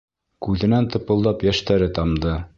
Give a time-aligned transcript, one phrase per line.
[0.45, 2.39] Күҙенән тыпылдап йәштәре тамды.